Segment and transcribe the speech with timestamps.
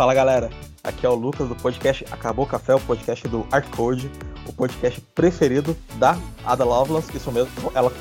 [0.00, 0.48] Fala galera,
[0.82, 4.10] aqui é o Lucas do podcast Acabou Café, o podcast do Artcode,
[4.48, 7.92] o podcast preferido da Ada Lovelace, isso mesmo, ela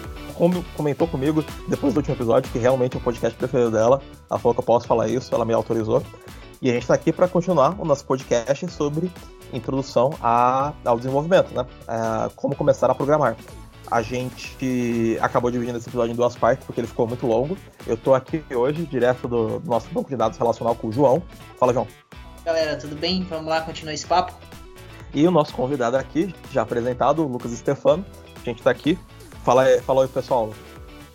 [0.78, 4.02] comentou comigo depois do último episódio que realmente é o podcast preferido dela,
[4.32, 6.02] ela falou que eu posso falar isso, ela me autorizou,
[6.62, 9.12] e a gente está aqui para continuar o nosso podcast sobre
[9.52, 11.66] introdução a, ao desenvolvimento, né?
[11.86, 13.36] É, como começar a programar.
[13.90, 17.58] A gente acabou dividindo esse episódio em duas partes porque ele ficou muito longo.
[17.88, 21.24] Eu estou aqui hoje, direto do nosso banco de dados relacional com o João.
[21.58, 21.88] Fala, João.
[22.46, 23.24] Galera, tudo bem?
[23.24, 24.34] Vamos lá continuar esse papo?
[25.14, 28.06] E o nosso convidado aqui, já apresentado, o Lucas Stefano.
[28.36, 28.98] A gente está aqui.
[29.44, 30.54] Fala, fala aí, pessoal.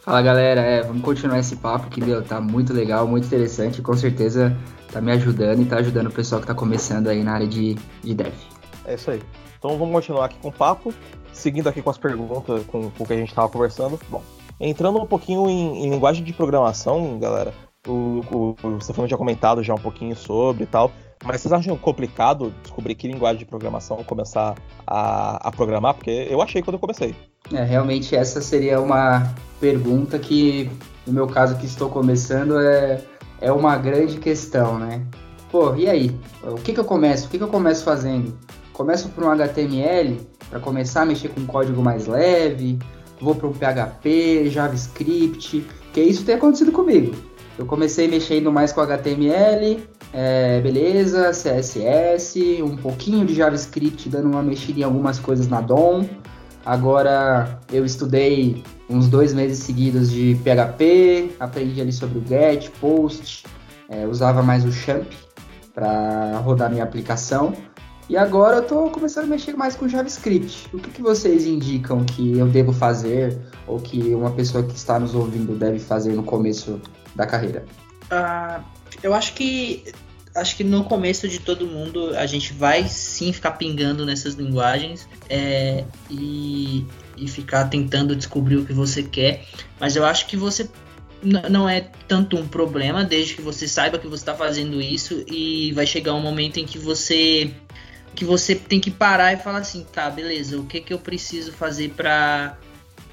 [0.00, 3.94] Fala galera, é, vamos continuar esse papo que meu, tá muito legal, muito interessante, com
[3.96, 4.54] certeza
[4.92, 7.74] tá me ajudando e tá ajudando o pessoal que tá começando aí na área de,
[8.02, 8.34] de dev.
[8.84, 9.22] É isso aí.
[9.58, 10.92] Então vamos continuar aqui com o papo,
[11.34, 13.98] seguindo aqui com as perguntas, com, com o que a gente tava conversando.
[14.08, 14.22] Bom,
[14.58, 17.52] entrando um pouquinho em, em linguagem de programação, galera,
[17.86, 20.90] o, o, o Stefano tinha comentado já um pouquinho sobre e tal,
[21.24, 24.54] mas vocês acham complicado descobrir que linguagem de programação começar
[24.86, 25.94] a, a programar?
[25.94, 27.14] Porque eu achei quando eu comecei.
[27.52, 30.70] É, realmente essa seria uma pergunta que,
[31.06, 33.02] no meu caso que estou começando, é,
[33.40, 35.04] é uma grande questão, né?
[35.50, 36.14] Pô, e aí?
[36.42, 37.26] O que, que eu começo?
[37.26, 38.36] O que, que eu começo fazendo?
[38.72, 40.18] Começo por um HTML
[40.50, 42.78] para começar a mexer com código mais leve,
[43.20, 47.14] vou para um PHP, JavaScript, que isso tem acontecido comigo.
[47.56, 49.80] Eu comecei mexendo mais com HTML,
[50.12, 56.04] é, beleza, CSS, um pouquinho de JavaScript, dando uma mexida em algumas coisas na DOM.
[56.66, 63.44] Agora eu estudei uns dois meses seguidos de PHP, aprendi ali sobre o GET, POST,
[63.88, 65.06] é, usava mais o Champ
[65.74, 67.52] para rodar minha aplicação.
[68.08, 70.68] E agora eu estou começando a mexer mais com JavaScript.
[70.74, 74.98] O que, que, vocês indicam que eu devo fazer ou que uma pessoa que está
[75.00, 76.80] nos ouvindo deve fazer no começo
[77.14, 77.64] da carreira?
[78.04, 78.62] Uh,
[79.02, 79.84] eu acho que
[80.34, 85.08] acho que no começo de todo mundo a gente vai sim ficar pingando nessas linguagens
[85.30, 86.84] é, e,
[87.16, 89.44] e ficar tentando descobrir o que você quer,
[89.78, 90.68] mas eu acho que você
[91.22, 95.72] não é tanto um problema desde que você saiba que você está fazendo isso e
[95.72, 97.54] vai chegar um momento em que você
[98.14, 101.52] que você tem que parar e falar assim, tá, beleza, o que que eu preciso
[101.52, 102.56] fazer para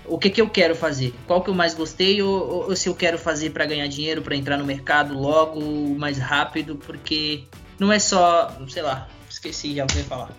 [0.05, 2.89] o que, que eu quero fazer, qual que eu mais gostei, ou, ou, ou se
[2.89, 5.61] eu quero fazer para ganhar dinheiro, para entrar no mercado logo,
[5.97, 7.43] mais rápido, porque
[7.79, 10.29] não é só, sei lá, esqueci já o que eu ia falar.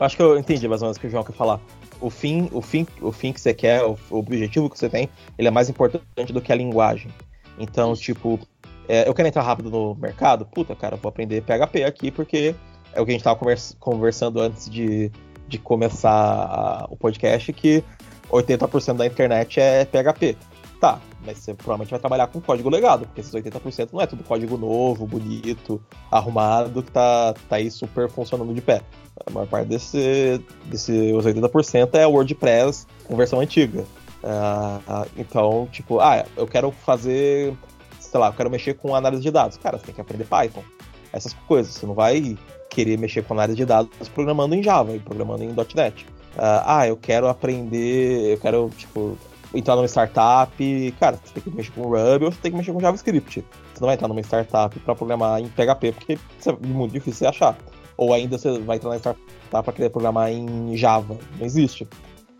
[0.00, 1.60] Acho que eu entendi mais ou menos o que o João quer falar.
[2.00, 5.08] O fim, o fim, o fim que você quer, o, o objetivo que você tem,
[5.38, 7.12] ele é mais importante do que a linguagem.
[7.56, 8.40] Então, tipo,
[8.88, 12.54] é, eu quero entrar rápido no mercado, puta, cara, vou aprender PHP aqui porque
[12.94, 13.38] é o que a gente tava
[13.78, 15.10] conversando antes de,
[15.48, 17.82] de começar a, o podcast, que
[18.30, 20.36] 80% da internet é PHP.
[20.80, 24.24] Tá, mas você provavelmente vai trabalhar com código legado, porque esses 80% não é tudo
[24.24, 25.80] código novo, bonito,
[26.10, 28.82] arrumado, que tá, tá aí super funcionando de pé.
[29.24, 33.84] A maior parte desse, desse os 80% é WordPress com versão antiga.
[34.22, 37.54] Uh, então, tipo, ah, eu quero fazer,
[38.00, 39.56] sei lá, eu quero mexer com análise de dados.
[39.56, 40.64] Cara, você tem que aprender Python.
[41.12, 41.74] Essas coisas.
[41.74, 42.36] Você não vai
[42.72, 46.04] querer mexer com análise de dados programando em Java e programando em .NET.
[46.34, 49.18] Uh, ah, eu quero aprender, eu quero, tipo,
[49.54, 50.94] entrar numa startup.
[50.98, 53.44] Cara, você tem que mexer com Ruby ou você tem que mexer com JavaScript.
[53.74, 57.26] Você não vai entrar numa startup para programar em PHP, porque é muito difícil de
[57.26, 57.56] achar.
[57.96, 61.18] Ou ainda você vai entrar na startup para querer programar em Java.
[61.38, 61.86] Não existe.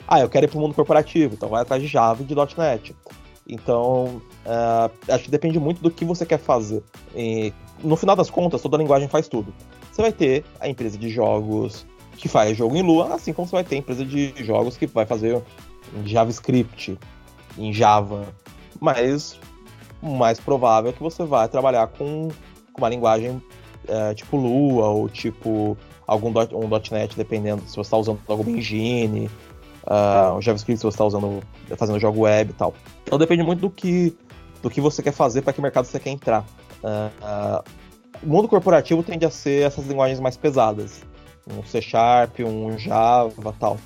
[0.08, 2.34] Ah, eu quero ir para o mundo corporativo, então vai atrás de Java e de
[2.34, 2.96] .NET.
[3.46, 6.82] Então, uh, acho que depende muito do que você quer fazer.
[7.14, 9.52] E, no final das contas, toda linguagem faz tudo.
[9.92, 11.86] Você vai ter a empresa de jogos,
[12.16, 15.04] que faz jogo em Lua, assim como você vai ter empresa de jogos que vai
[15.04, 15.42] fazer
[15.94, 16.98] em JavaScript,
[17.58, 18.26] em Java.
[18.80, 19.38] Mas
[20.00, 22.28] o mais provável é que você vai trabalhar com,
[22.72, 23.40] com uma linguagem
[23.86, 25.76] é, tipo Lua ou tipo
[26.06, 29.30] algum dot, um .NET, dependendo se você está usando alguma engine,
[29.84, 31.42] uh, o JavaScript se você está usando
[31.76, 32.74] fazendo jogo web e tal.
[33.04, 34.16] Então depende muito do que
[34.62, 36.46] do que você quer fazer para que mercado você quer entrar.
[36.82, 37.81] Uh, uh,
[38.22, 41.02] o mundo corporativo tende a ser essas linguagens mais pesadas
[41.50, 43.78] um C Sharp, um Java tal.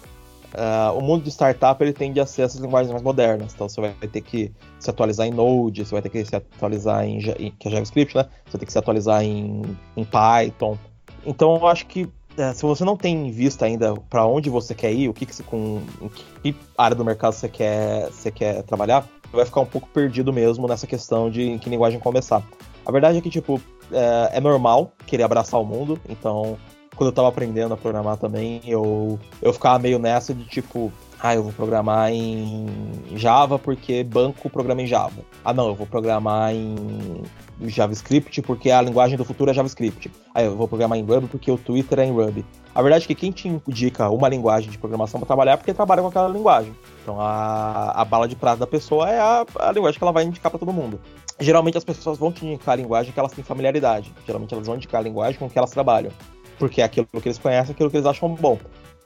[0.55, 3.81] Uh, o mundo de startup ele tende a ser essas linguagens mais modernas, então você
[3.81, 7.51] vai ter que se atualizar em Node, você vai ter que se atualizar em, em
[7.51, 8.23] que é JavaScript, né?
[8.45, 9.63] Você vai ter que se atualizar em,
[9.97, 10.79] em Python.
[11.27, 14.93] Então eu acho que é, se você não tem vista ainda para onde você quer
[14.93, 18.63] ir, o que, que você, com em que área do mercado você quer, você quer
[18.63, 22.43] trabalhar, vai ficar um pouco perdido mesmo nessa questão de em que linguagem começar.
[22.87, 23.61] A verdade é que tipo
[23.93, 26.57] é, é normal querer abraçar o mundo, então
[26.95, 30.91] quando eu tava aprendendo a programar também, eu, eu ficava meio nessa de tipo,
[31.21, 32.67] Ah, eu vou programar em
[33.15, 35.23] Java porque banco programa em Java.
[35.45, 37.23] Ah, não, eu vou programar em
[37.67, 40.11] JavaScript porque a linguagem do futuro é JavaScript.
[40.35, 42.45] Aí eu vou programar em Ruby porque o Twitter é em Ruby.
[42.75, 45.73] A verdade é que quem te indica uma linguagem de programação para trabalhar é porque
[45.73, 46.75] trabalha com aquela linguagem.
[47.03, 50.25] Então a, a bala de prata da pessoa é a, a linguagem que ela vai
[50.25, 51.01] indicar para todo mundo.
[51.39, 54.13] Geralmente as pessoas vão te indicar a linguagem que elas têm familiaridade.
[54.27, 56.11] Geralmente elas vão indicar a linguagem com que elas trabalham.
[56.59, 58.59] Porque é aquilo que eles conhecem, aquilo que eles acham bom.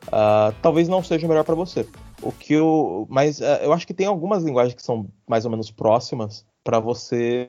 [0.07, 1.87] Uh, talvez não seja melhor para você.
[2.23, 5.51] O que eu, mas uh, eu acho que tem algumas linguagens que são mais ou
[5.51, 7.47] menos próximas para você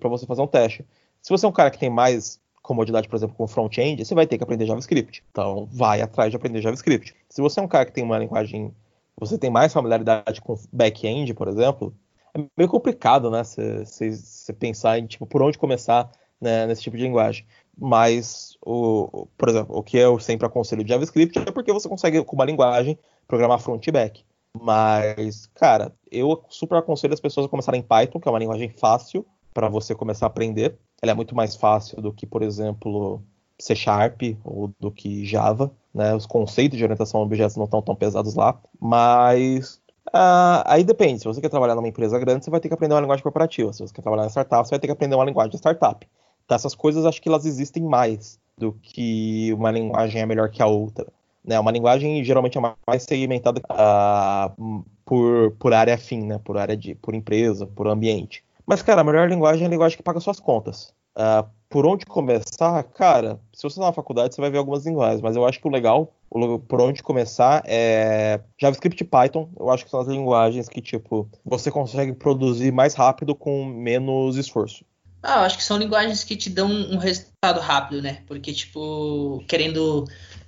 [0.00, 0.84] para você fazer um teste.
[1.22, 4.26] Se você é um cara que tem mais comodidade, por exemplo, com front-end, você vai
[4.26, 5.22] ter que aprender JavaScript.
[5.30, 7.14] Então, vai atrás de aprender JavaScript.
[7.28, 8.74] Se você é um cara que tem uma linguagem,
[9.18, 11.94] você tem mais familiaridade com back-end, por exemplo,
[12.36, 13.42] é meio complicado, né?
[13.44, 16.10] Você pensar em tipo por onde começar
[16.40, 17.46] né, nesse tipo de linguagem.
[17.76, 22.22] Mas, o, por exemplo, o que eu sempre aconselho de JavaScript é porque você consegue,
[22.22, 24.24] com uma linguagem, programar front e back.
[24.60, 28.68] Mas, cara, eu super aconselho as pessoas a começarem em Python, que é uma linguagem
[28.68, 30.76] fácil para você começar a aprender.
[31.02, 33.20] Ela é muito mais fácil do que, por exemplo,
[33.58, 35.72] C Sharp ou do que Java.
[35.92, 36.14] Né?
[36.14, 38.60] Os conceitos de orientação a objetos não estão tão pesados lá.
[38.80, 41.20] Mas uh, aí depende.
[41.20, 43.72] Se você quer trabalhar numa empresa grande, você vai ter que aprender uma linguagem corporativa.
[43.72, 46.06] Se você quer trabalhar em startup, você vai ter que aprender uma linguagem de startup.
[46.44, 50.62] Então, essas coisas acho que elas existem mais do que uma linguagem é melhor que
[50.62, 51.06] a outra.
[51.44, 51.58] Né?
[51.58, 56.38] Uma linguagem geralmente é mais segmentada uh, por, por área fim, né?
[56.42, 58.44] por área de por empresa, por ambiente.
[58.66, 60.94] Mas, cara, a melhor linguagem é a linguagem que paga suas contas.
[61.16, 65.20] Uh, por onde começar, cara, se você está na faculdade, você vai ver algumas linguagens,
[65.20, 69.50] mas eu acho que o legal, o, por onde começar é JavaScript e Python.
[69.58, 74.36] Eu acho que são as linguagens que, tipo, você consegue produzir mais rápido com menos
[74.36, 74.84] esforço.
[75.20, 78.22] Ah, eu acho que são linguagens que te dão um resultado rápido, né?
[78.28, 80.04] Porque, tipo, querendo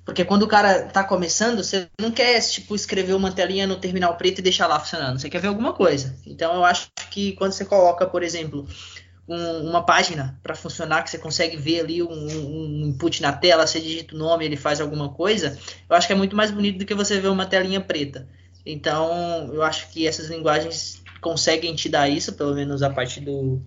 [0.06, 4.16] porque quando o cara tá começando, você não quer, tipo, escrever uma telinha no terminal
[4.16, 5.18] preto e deixar lá funcionando.
[5.18, 6.16] Você quer ver alguma coisa.
[6.24, 8.68] Então eu acho que quando você coloca, por exemplo,
[9.28, 13.66] um, uma página para funcionar, que você consegue ver ali um, um, input na tela,
[13.66, 15.58] você digita o nome, ele faz alguma coisa,
[15.88, 18.28] eu acho que é muito mais bonito do que você ver uma telinha preta.
[18.64, 23.60] Então eu acho que essas linguagens conseguem te dar isso, pelo menos a parte do,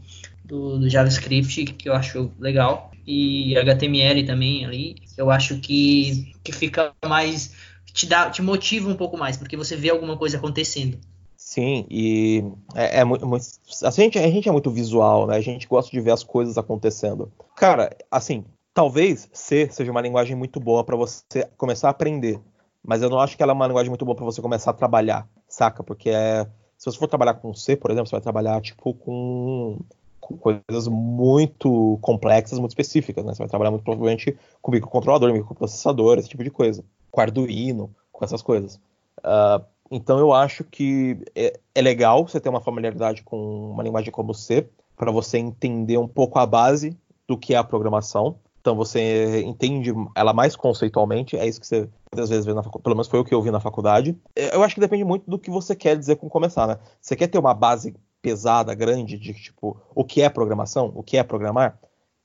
[0.44, 6.52] do, do JavaScript, que eu acho legal e HTML também ali, eu acho que, que
[6.52, 7.56] fica mais.
[7.92, 11.00] Te, dá, te motiva um pouco mais, porque você vê alguma coisa acontecendo.
[11.42, 12.44] Sim, e
[12.76, 13.46] é, é muito, muito.
[13.86, 15.38] A gente, a gente é muito visual, né?
[15.38, 17.32] A gente gosta de ver as coisas acontecendo.
[17.56, 18.44] Cara, assim,
[18.74, 21.24] talvez C seja uma linguagem muito boa para você
[21.56, 22.42] começar a aprender.
[22.86, 24.74] Mas eu não acho que ela é uma linguagem muito boa para você começar a
[24.74, 25.82] trabalhar, saca?
[25.82, 26.46] Porque é,
[26.78, 29.80] se você for trabalhar com C, por exemplo, você vai trabalhar tipo com
[30.20, 33.34] com coisas muito complexas, muito específicas, né?
[33.34, 36.84] Você vai trabalhar muito provavelmente com microcontrolador, microprocessador, esse tipo de coisa.
[37.10, 38.76] Com Arduino, com essas coisas.
[39.20, 44.12] Uh, então eu acho que é, é, legal você ter uma familiaridade com uma linguagem
[44.12, 46.98] como C, para você entender um pouco a base
[47.28, 48.40] do que é a programação.
[48.60, 52.84] Então você entende ela mais conceitualmente, é isso que você muitas vezes vê na faculdade,
[52.84, 54.18] pelo menos foi o que eu vi na faculdade.
[54.36, 56.78] Eu acho que depende muito do que você quer dizer com começar, né?
[57.00, 61.18] Você quer ter uma base pesada, grande, de tipo, o que é programação, o que
[61.18, 61.80] é programar,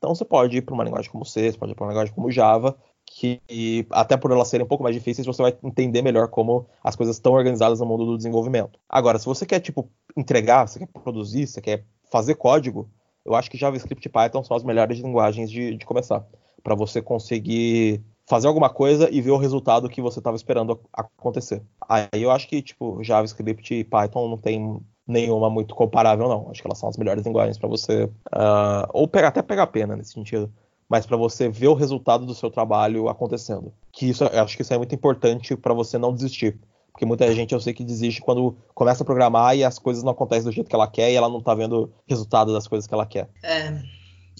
[0.04, 2.14] então você pode ir para uma linguagem como C, você pode ir para uma linguagem
[2.14, 2.76] como Java,
[3.06, 6.96] que até por elas serem um pouco mais difíceis, você vai entender melhor como as
[6.96, 8.78] coisas estão organizadas no mundo do desenvolvimento.
[8.88, 12.88] Agora, se você quer tipo entregar, você quer produzir, você quer fazer código,
[13.24, 16.26] eu acho que JavaScript e Python são as melhores linguagens de, de começar,
[16.62, 21.62] para você conseguir fazer alguma coisa e ver o resultado que você estava esperando acontecer.
[21.88, 26.50] Aí eu acho que tipo JavaScript e Python não tem nenhuma muito comparável, não.
[26.50, 28.04] Acho que elas são as melhores linguagens para você.
[28.04, 30.50] Uh, ou pegar, até pegar pena nesse sentido.
[30.88, 33.72] Mas para você ver o resultado do seu trabalho acontecendo.
[33.92, 36.58] Que isso, eu acho que isso é muito importante para você não desistir.
[36.92, 40.12] Porque muita gente eu sei que desiste quando começa a programar e as coisas não
[40.12, 42.94] acontecem do jeito que ela quer e ela não tá vendo resultado das coisas que
[42.94, 43.28] ela quer.
[43.42, 43.74] É,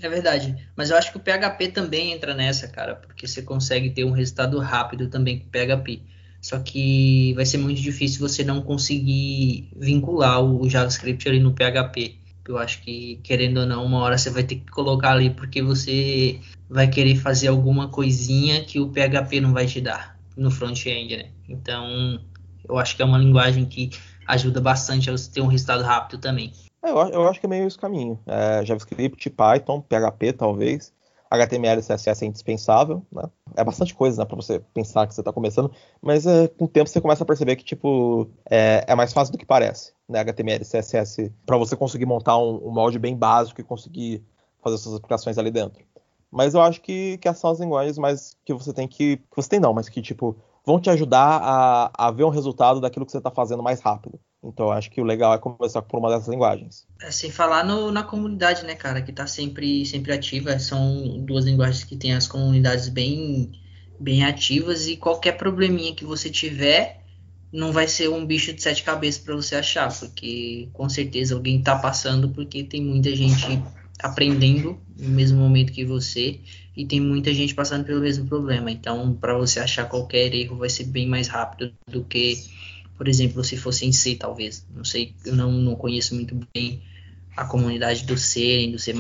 [0.01, 0.55] é verdade.
[0.77, 4.13] Mas eu acho que o PHP também entra nessa, cara, porque você consegue ter um
[4.13, 6.03] resultado rápido também com PHP.
[6.41, 12.21] Só que vai ser muito difícil você não conseguir vincular o JavaScript ali no PHP.
[12.47, 15.63] Eu acho que, querendo ou não, uma hora você vai ter que colocar ali porque
[15.63, 21.17] você vai querer fazer alguma coisinha que o PHP não vai te dar no front-end,
[21.17, 21.31] né?
[21.49, 22.21] Então,
[22.69, 23.91] eu acho que é uma linguagem que
[24.27, 26.53] ajuda bastante a você ter um resultado rápido também.
[26.83, 28.19] É, eu, eu, acho que é meio esse caminho.
[28.27, 30.93] É, JavaScript, Python, PHP talvez.
[31.31, 33.25] HTML e CSS é indispensável, né?
[33.57, 35.71] É bastante coisa, né, para você pensar que você está começando,
[36.01, 39.33] mas é, com o tempo você começa a perceber que, tipo, é, é mais fácil
[39.33, 40.21] do que parece, né?
[40.21, 44.23] HTML CSS, para você conseguir montar um, um, molde bem básico e conseguir
[44.63, 45.85] fazer suas aplicações ali dentro.
[46.31, 49.19] Mas eu acho que, que essas são as linguagens mais que você tem que.
[49.19, 52.81] que você tem não, mas que, tipo, vão te ajudar a, a ver um resultado
[52.81, 54.19] daquilo que você está fazendo mais rápido.
[54.43, 56.87] Então, acho que o legal é começar por uma dessas linguagens.
[57.01, 60.59] É, sem falar no, na comunidade, né, cara, que está sempre, sempre ativa.
[60.59, 63.53] São duas linguagens que têm as comunidades bem,
[63.99, 67.04] bem ativas e qualquer probleminha que você tiver
[67.55, 71.61] não vai ser um bicho de sete cabeças para você achar, porque com certeza alguém
[71.61, 73.63] está passando, porque tem muita gente
[74.03, 76.41] aprendendo no mesmo momento que você
[76.77, 78.73] e tem muita gente passando pelo mesmo problema.
[78.73, 82.43] Então, para você achar qualquer erro vai ser bem mais rápido do que,
[82.99, 84.67] por exemplo, se fosse em C, talvez.
[84.75, 86.83] Não sei, eu não, não conheço muito bem
[87.37, 88.93] a comunidade do C, do C++,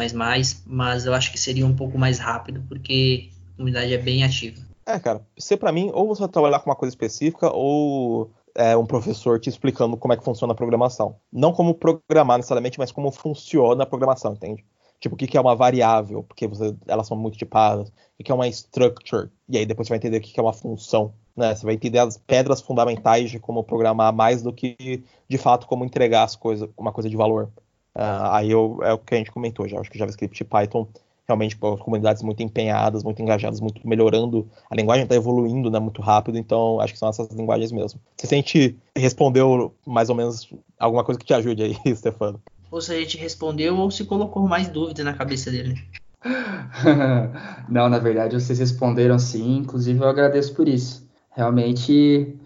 [0.65, 4.63] mas eu acho que seria um pouco mais rápido porque a comunidade é bem ativa.
[4.87, 8.77] É, cara, C para mim, ou você vai trabalhar com uma coisa específica, ou é,
[8.77, 11.17] um professor te explicando como é que funciona a programação.
[11.33, 14.65] Não como programar necessariamente, mas como funciona a programação, entende?
[15.01, 17.89] Tipo, o que, é uma variável, porque você, elas são muito tipadas.
[17.89, 19.29] O que, que é uma structure.
[19.49, 21.13] E aí depois você vai entender o que, que é uma função.
[21.37, 21.55] Né?
[21.55, 25.85] Você vai entender as pedras fundamentais de como programar mais do que, de fato, como
[25.85, 27.51] entregar as coisas, uma coisa de valor.
[27.95, 29.79] Uh, aí eu, é o que a gente comentou já.
[29.79, 30.89] Acho que JavaScript e Python
[31.27, 34.49] realmente as comunidades muito empenhadas, muito engajadas, muito melhorando.
[34.71, 38.01] A linguagem está evoluindo né, muito rápido, então acho que são essas linguagens mesmo.
[38.17, 42.41] Você sente respondeu mais ou menos alguma coisa que te ajude aí, Stefano?
[42.75, 45.81] ou se a gente respondeu ou se colocou mais dúvida na cabeça dele.
[47.69, 51.09] Não, na verdade vocês responderam sim, inclusive eu agradeço por isso.
[51.31, 52.37] Realmente,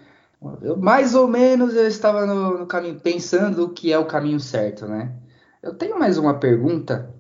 [0.61, 4.39] eu, mais ou menos eu estava no, no caminho, pensando o que é o caminho
[4.39, 5.15] certo, né?
[5.63, 7.15] Eu tenho mais uma pergunta,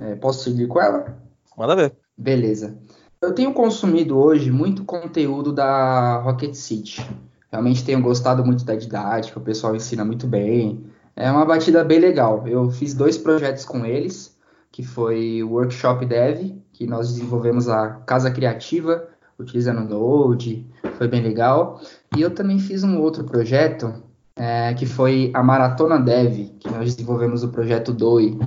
[0.00, 1.16] é, posso seguir com ela?
[1.56, 1.94] Manda ver.
[2.16, 2.76] Beleza.
[3.20, 7.04] Eu tenho consumido hoje muito conteúdo da Rocket City.
[7.50, 10.84] Realmente tenho gostado muito da didática, o pessoal ensina muito bem.
[11.16, 12.46] É uma batida bem legal.
[12.46, 14.36] Eu fiz dois projetos com eles,
[14.70, 20.64] que foi o Workshop Dev, que nós desenvolvemos a casa criativa, utilizando Node,
[20.96, 21.80] foi bem legal.
[22.16, 23.92] E eu também fiz um outro projeto,
[24.36, 28.38] é, que foi a Maratona Dev, que nós desenvolvemos o projeto DOI.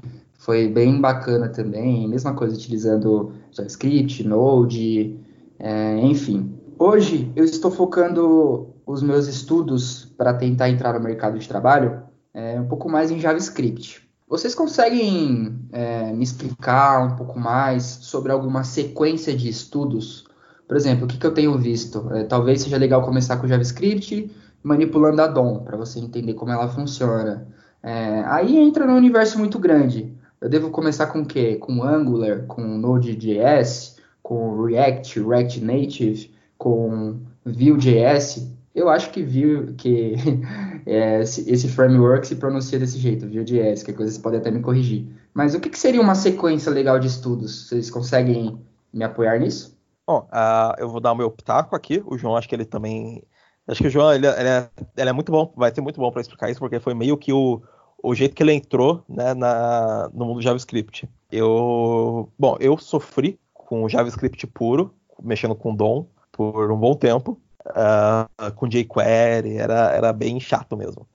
[0.41, 5.15] Foi bem bacana também, mesma coisa, utilizando JavaScript, Node,
[5.59, 6.51] é, enfim.
[6.79, 12.01] Hoje eu estou focando os meus estudos para tentar entrar no mercado de trabalho
[12.33, 14.01] é, um pouco mais em JavaScript.
[14.27, 20.25] Vocês conseguem é, me explicar um pouco mais sobre alguma sequência de estudos?
[20.67, 22.11] Por exemplo, o que, que eu tenho visto?
[22.15, 26.67] É, talvez seja legal começar com JavaScript, manipulando a DOM, para você entender como ela
[26.67, 27.47] funciona.
[27.83, 30.19] É, aí entra num universo muito grande.
[30.41, 31.55] Eu devo começar com o quê?
[31.55, 38.51] Com Angular, com Node.js, com React, React Native, com Vue.js.
[38.73, 40.15] Eu acho que Vue, que
[40.87, 45.05] é, esse framework se pronuncia desse jeito, Vue.js, que coisa vocês podem até me corrigir.
[45.31, 47.67] Mas o que, que, seria uma sequência legal de estudos?
[47.67, 48.59] Vocês conseguem
[48.91, 49.77] me apoiar nisso?
[50.07, 52.01] Bom, uh, eu vou dar o meu pitaco aqui.
[52.03, 53.23] O João, acho que ele também.
[53.67, 56.11] Acho que o João ele, ele, é, ele é, muito bom, vai ser muito bom
[56.11, 57.61] para explicar isso, porque foi meio que o,
[58.03, 61.07] o jeito que ele entrou né, na, no mundo do JavaScript.
[61.31, 68.51] Eu, bom, eu sofri com JavaScript puro, mexendo com DOM por um bom tempo uh,
[68.55, 71.07] com jQuery, era, era bem chato mesmo.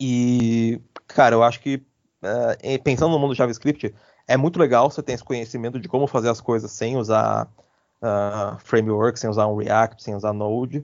[0.00, 3.94] E, cara, eu acho que uh, pensando no mundo do JavaScript,
[4.26, 7.48] é muito legal você ter esse conhecimento de como fazer as coisas sem usar
[8.02, 10.78] uh, framework, sem usar um React, sem usar Node.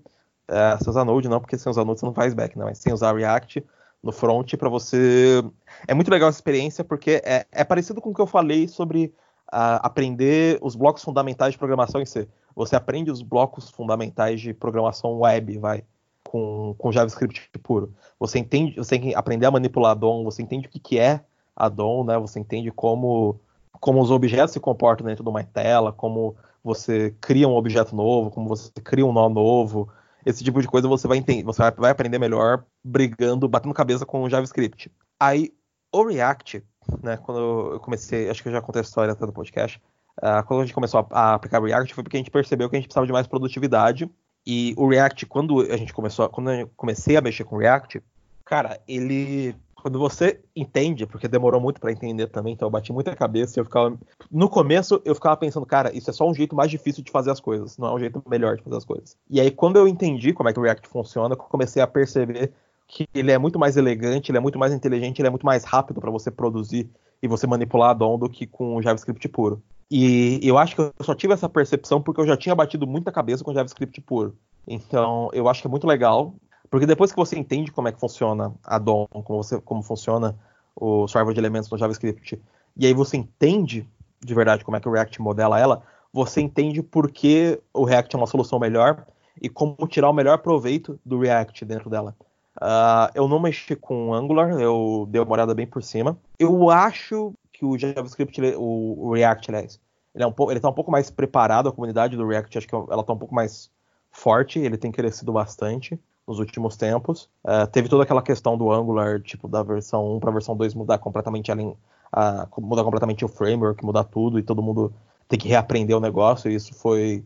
[0.48, 2.78] Uh, sem usar Node não, porque sem usar Node você não faz back, não, mas
[2.78, 3.64] sem usar React
[4.02, 5.42] no front para você.
[5.86, 9.12] É muito legal essa experiência porque é, é parecido com o que eu falei sobre
[9.52, 12.28] uh, aprender os blocos fundamentais de programação em C
[12.58, 15.84] você aprende os blocos fundamentais de programação web, vai,
[16.24, 17.94] com, com JavaScript puro.
[18.18, 20.98] Você entende, você tem que aprender a manipular a DOM, você entende o que, que
[20.98, 21.20] é
[21.54, 22.18] a DOM, né?
[22.18, 23.38] Você entende como,
[23.74, 28.28] como os objetos se comportam dentro de uma tela, como você cria um objeto novo,
[28.28, 29.88] como você cria um nó novo.
[30.24, 34.22] Esse tipo de coisa você vai entender, você vai aprender melhor brigando, batendo cabeça com
[34.22, 34.90] o JavaScript.
[35.18, 35.52] Aí,
[35.92, 36.62] o React,
[37.02, 39.80] né, quando eu comecei, acho que eu já contei a história até do podcast,
[40.18, 42.74] Uh, quando a gente começou a, a, aplicar React foi porque a gente percebeu que
[42.74, 44.10] a gente precisava de mais produtividade.
[44.44, 48.02] E o React, quando a gente começou, quando eu comecei a mexer com React,
[48.44, 53.14] cara, ele quando você entende, porque demorou muito para entender também, então eu bati muita
[53.14, 53.96] cabeça e eu ficava
[54.30, 57.30] no começo eu ficava pensando, cara, isso é só um jeito mais difícil de fazer
[57.30, 59.16] as coisas, não é um jeito melhor de fazer as coisas.
[59.30, 62.52] E aí quando eu entendi como é que o React funciona, eu comecei a perceber
[62.86, 65.62] que ele é muito mais elegante, ele é muito mais inteligente, ele é muito mais
[65.62, 66.90] rápido para você produzir
[67.22, 69.62] e você manipular a DOM do que com o JavaScript puro.
[69.90, 73.12] E eu acho que eu só tive essa percepção porque eu já tinha batido muita
[73.12, 74.36] cabeça com JavaScript puro.
[74.66, 76.34] Então, eu acho que é muito legal,
[76.70, 80.38] porque depois que você entende como é que funciona a DOM, como, você, como funciona
[80.76, 82.40] o server de elementos no JavaScript,
[82.76, 83.88] e aí você entende
[84.20, 85.82] de verdade como é que o React modela ela,
[86.12, 89.06] você entende por que o React é uma solução melhor
[89.40, 92.16] e como tirar o melhor proveito do React dentro dela.
[92.60, 96.18] Uh, eu não mexi com Angular, eu dei uma olhada bem por cima.
[96.38, 99.80] Eu acho que o JavaScript, o, React, aliás,
[100.14, 102.66] ele, é um pouco, ele tá um pouco mais preparado, a comunidade do React, acho
[102.66, 103.70] que ela tá um pouco mais
[104.10, 105.98] forte, ele tem crescido bastante
[106.28, 107.28] nos últimos tempos.
[107.42, 110.74] Uh, teve toda aquela questão do Angular, tipo, da versão 1 para a versão 2
[110.74, 114.92] mudar completamente além, uh, mudar completamente o framework, mudar tudo e todo mundo
[115.26, 116.50] ter que reaprender o negócio.
[116.50, 117.24] E isso foi.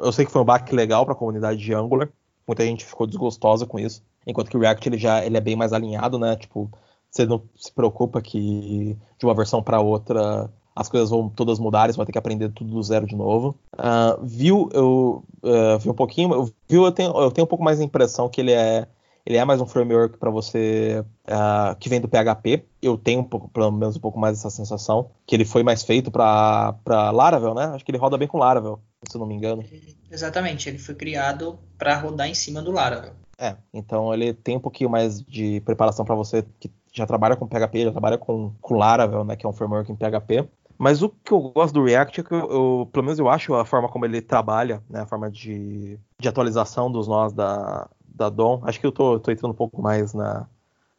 [0.00, 2.08] Eu sei que foi um baque legal para a comunidade de Angular.
[2.46, 4.02] Muita gente ficou desgostosa com isso.
[4.26, 6.34] Enquanto que o React ele já ele é bem mais alinhado, né?
[6.34, 6.68] Tipo,
[7.08, 11.90] você não se preocupa que de uma versão para outra as coisas vão todas mudar,
[11.90, 13.56] você vai ter que aprender tudo do zero de novo.
[13.74, 17.80] Uh, viu, eu uh, vi um pouquinho, viu, eu tenho, eu tenho um pouco mais
[17.80, 18.86] a impressão que ele é
[19.24, 22.64] ele é mais um framework para você uh, que vem do PHP.
[22.80, 25.84] Eu tenho um pouco, pelo menos um pouco mais essa sensação que ele foi mais
[25.84, 26.74] feito para
[27.12, 27.66] Laravel, né?
[27.66, 29.64] Acho que ele roda bem com Laravel, se não me engano.
[30.10, 33.12] Exatamente, ele foi criado para rodar em cima do Laravel.
[33.38, 37.46] É, então ele tem um pouquinho mais de preparação para você que já trabalha com
[37.46, 40.48] PHP, já trabalha com, com Laravel, né, que é um framework em PHP.
[40.82, 43.54] Mas o que eu gosto do React é que eu, eu, pelo menos eu acho
[43.54, 48.28] a forma como ele trabalha, né, a forma de, de atualização dos nós da, da
[48.28, 48.60] DOM.
[48.64, 50.44] Acho que eu tô, tô entrando um pouco mais na.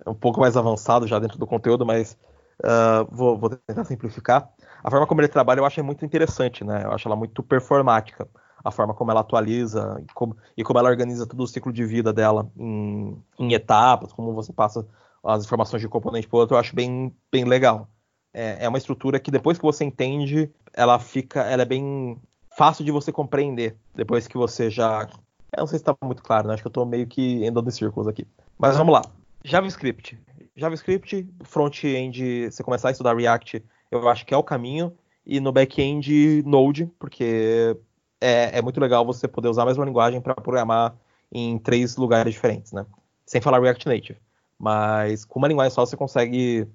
[0.07, 2.17] um pouco mais avançado já dentro do conteúdo, mas
[2.63, 4.49] uh, vou, vou, tentar simplificar.
[4.81, 6.85] A forma como ele trabalha eu acho é muito interessante, né?
[6.85, 8.25] Eu acho ela muito performática.
[8.63, 11.83] A forma como ela atualiza e como, e como ela organiza todo o ciclo de
[11.83, 14.87] vida dela em, em etapas, como você passa
[15.25, 17.89] as informações de componente para outro, eu acho bem, bem legal.
[18.33, 22.17] É, é uma estrutura que depois que você entende, ela fica, ela é bem
[22.57, 23.75] fácil de você compreender.
[23.95, 25.07] Depois que você já
[25.55, 26.53] eu não sei se está muito claro, né?
[26.55, 28.27] Acho que eu estou meio que andando em círculos aqui.
[28.57, 29.03] Mas vamos lá.
[29.43, 30.19] JavaScript.
[30.55, 34.93] JavaScript, front-end, você começar a estudar React, eu acho que é o caminho.
[35.25, 37.77] E no back-end, Node, porque
[38.19, 40.95] é, é, muito legal você poder usar a mesma linguagem para programar
[41.31, 42.85] em três lugares diferentes, né?
[43.25, 44.19] Sem falar React Native.
[44.59, 46.67] Mas com uma linguagem só você consegue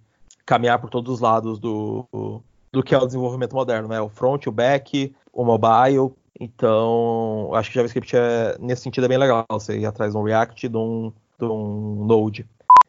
[0.48, 4.00] caminhar por todos os lados do, do que é o desenvolvimento moderno, né?
[4.00, 9.18] O front, o back, o mobile então, acho que JavaScript é, nesse sentido é bem
[9.18, 9.44] legal.
[9.50, 12.46] Você ir atrás de um React, de um, de um Node.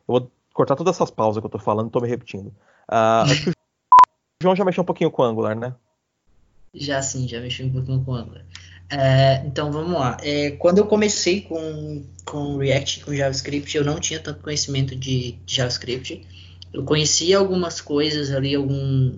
[0.07, 2.47] Eu vou cortar todas essas pausas que eu tô falando tô me repetindo.
[2.87, 3.53] Uh, acho que o
[4.43, 5.73] João já mexeu um pouquinho com Angular, né?
[6.73, 8.45] Já sim, já mexi um pouquinho com Angular.
[8.91, 10.17] É, então vamos lá.
[10.21, 15.39] É, quando eu comecei com, com React, com JavaScript, eu não tinha tanto conhecimento de
[15.47, 16.27] JavaScript.
[16.73, 19.17] Eu conhecia algumas coisas ali, algum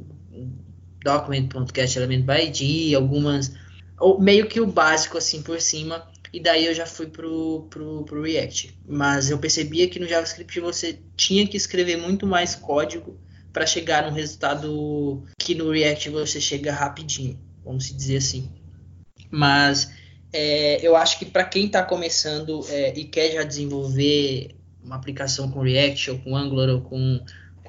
[1.03, 3.51] document.get element by ID, algumas
[4.19, 8.21] meio que o básico assim por cima, e daí eu já fui pro, pro, pro
[8.21, 8.77] React.
[8.87, 13.19] Mas eu percebia que no JavaScript você tinha que escrever muito mais código
[13.51, 18.49] para chegar num resultado que no React você chega rapidinho, vamos dizer assim.
[19.29, 19.91] Mas
[20.31, 25.51] é, eu acho que para quem está começando é, e quer já desenvolver uma aplicação
[25.51, 27.19] com React ou com Angular ou com,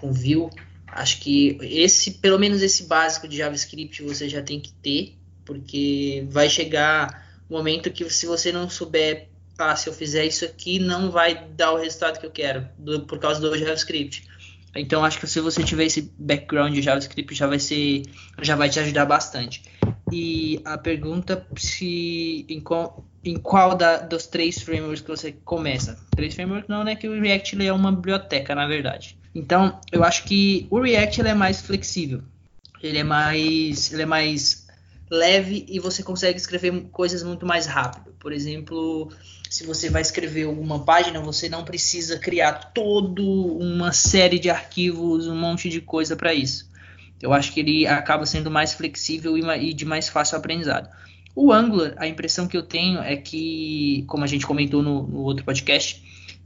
[0.03, 0.51] com Vue,
[0.89, 6.27] acho que esse, pelo menos esse básico de JavaScript você já tem que ter porque
[6.29, 10.79] vai chegar um momento que se você não souber, ah, se eu fizer isso aqui,
[10.79, 14.25] não vai dar o resultado que eu quero, do, por causa do JavaScript.
[14.75, 18.03] Então acho que se você tiver esse background de JavaScript já vai ser,
[18.41, 19.63] já vai te ajudar bastante.
[20.11, 25.99] E a pergunta se em qual, em qual da, dos três frameworks que você começa?
[26.17, 26.97] Três frameworks não, né?
[26.97, 29.17] Que o React é uma biblioteca, na verdade.
[29.35, 32.23] Então eu acho que o React é mais flexível.
[32.83, 34.67] Ele é mais, ele é mais
[35.11, 38.15] leve e você consegue escrever coisas muito mais rápido.
[38.19, 39.13] Por exemplo,
[39.49, 45.27] se você vai escrever alguma página, você não precisa criar toda uma série de arquivos,
[45.27, 46.71] um monte de coisa para isso.
[47.21, 50.89] Eu acho que ele acaba sendo mais flexível e de mais fácil aprendizado.
[51.35, 55.21] O Angular, a impressão que eu tenho é que, como a gente comentou no, no
[55.21, 56.03] outro podcast,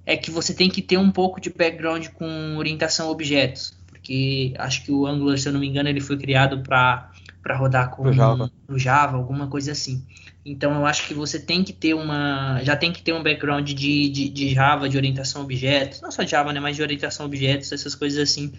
[0.06, 4.54] é que você tem que ter um pouco de background com orientação a objetos, porque
[4.56, 7.10] acho que o Angular, se eu não me engano, ele foi criado para
[7.46, 8.50] para rodar com o Java.
[8.74, 10.04] Java, alguma coisa assim.
[10.44, 12.60] Então eu acho que você tem que ter uma.
[12.64, 16.00] Já tem que ter um background de, de, de Java, de orientação a objetos.
[16.00, 16.58] Não só Java, né?
[16.58, 18.52] Mas de orientação a objetos, essas coisas assim.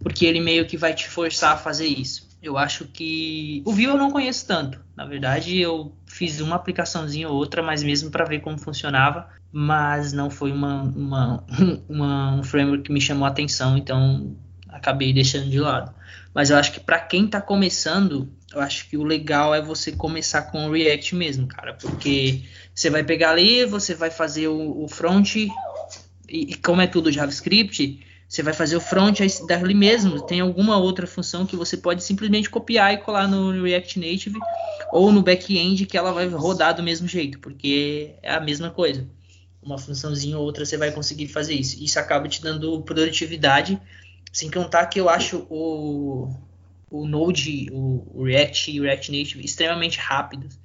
[0.00, 2.28] Porque ele meio que vai te forçar a fazer isso.
[2.42, 3.62] Eu acho que.
[3.64, 4.80] O Vue eu não conheço tanto.
[4.94, 9.28] Na verdade, eu fiz uma aplicaçãozinha ou outra, mas mesmo para ver como funcionava.
[9.58, 11.42] Mas não foi uma, uma,
[11.88, 14.36] uma, um framework que me chamou a atenção, então
[14.68, 15.94] acabei deixando de lado.
[16.34, 19.92] Mas eu acho que para quem está começando, eu acho que o legal é você
[19.92, 22.42] começar com o React mesmo, cara, porque
[22.74, 25.48] você vai pegar ali, você vai fazer o, o front e,
[26.28, 30.20] e, como é tudo JavaScript, você vai fazer o front dali mesmo.
[30.20, 34.38] Tem alguma outra função que você pode simplesmente copiar e colar no React Native,
[34.92, 39.08] ou no back-end que ela vai rodar do mesmo jeito, porque é a mesma coisa.
[39.66, 41.82] Uma funçãozinha ou outra você vai conseguir fazer isso.
[41.82, 43.80] Isso acaba te dando produtividade,
[44.32, 46.32] sem contar que eu acho o,
[46.90, 50.56] o Node, o, React e o React Native extremamente rápidos.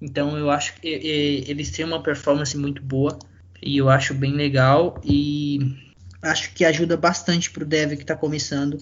[0.00, 3.18] Então eu acho que eles têm uma performance muito boa
[3.60, 5.58] e eu acho bem legal e
[6.22, 8.78] acho que ajuda bastante para o dev que está começando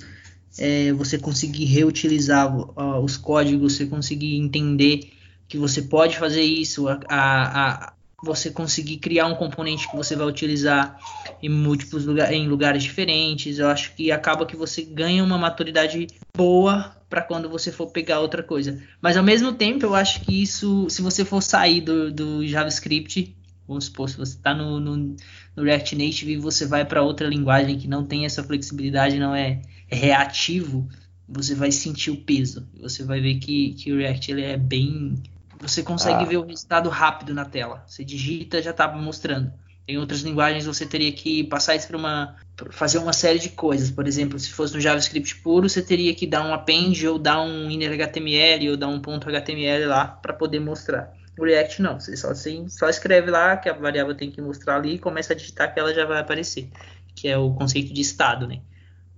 [0.58, 5.12] é, você conseguir reutilizar uh, os códigos, você conseguir entender
[5.48, 10.26] que você pode fazer isso, a, a, você conseguir criar um componente que você vai
[10.26, 10.98] utilizar
[11.42, 13.58] em múltiplos lugares, em lugares diferentes.
[13.58, 16.06] Eu acho que acaba que você ganha uma maturidade
[16.36, 18.80] boa para quando você for pegar outra coisa.
[19.00, 23.36] Mas ao mesmo tempo, eu acho que isso, se você for sair do, do JavaScript,
[23.66, 25.16] vamos supor, se você está no, no,
[25.56, 29.34] no React Native e você vai para outra linguagem que não tem essa flexibilidade, não
[29.34, 30.88] é reativo,
[31.28, 32.66] você vai sentir o peso.
[32.80, 35.14] Você vai ver que, que o React ele é bem.
[35.62, 36.26] Você consegue ah.
[36.26, 37.82] ver o resultado rápido na tela.
[37.86, 39.52] Você digita, já está mostrando.
[39.86, 42.36] Em outras linguagens você teria que passar isso para uma
[42.70, 43.90] fazer uma série de coisas.
[43.90, 47.40] Por exemplo, se fosse no JavaScript puro, você teria que dar um append ou dar
[47.42, 51.12] um inner HTML ou dar um ponto HTML lá para poder mostrar.
[51.38, 54.76] O React não, você só, assim, só escreve lá que a variável tem que mostrar
[54.76, 56.68] ali e começa a digitar que ela já vai aparecer,
[57.14, 58.60] que é o conceito de estado, né?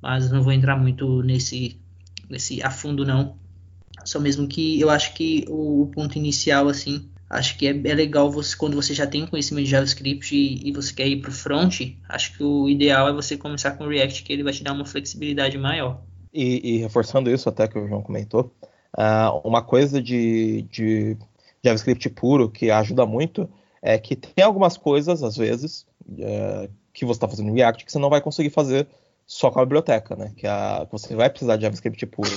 [0.05, 1.81] mas não vou entrar muito nesse,
[2.29, 3.39] nesse a fundo não.
[4.05, 8.31] Só mesmo que eu acho que o, ponto inicial, assim, acho que é, é, legal
[8.31, 11.35] você quando você já tem conhecimento de JavaScript e, e você quer ir para o
[11.35, 14.63] front, acho que o ideal é você começar com o React, que ele vai te
[14.63, 16.03] dar uma flexibilidade maior.
[16.33, 18.53] E, e reforçando isso até que o João comentou,
[18.97, 21.17] uh, uma coisa de, de
[21.65, 23.49] JavaScript puro que ajuda muito
[23.81, 27.99] é que tem algumas coisas, às vezes, uh, que você está fazendo React que você
[27.99, 28.87] não vai conseguir fazer
[29.27, 30.33] só com a biblioteca, né?
[30.37, 32.31] Que, a, que você vai precisar de JavaScript puro.